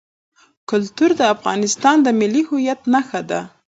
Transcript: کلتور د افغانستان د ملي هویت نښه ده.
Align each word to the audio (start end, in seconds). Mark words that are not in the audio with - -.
کلتور 0.69 1.11
د 1.19 1.21
افغانستان 1.35 1.95
د 2.03 2.07
ملي 2.19 2.41
هویت 2.49 2.81
نښه 2.93 3.21
ده. 3.29 3.41